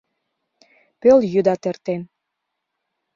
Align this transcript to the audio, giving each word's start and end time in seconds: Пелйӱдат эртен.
Пелйӱдат 0.99 1.63
эртен. 1.69 2.01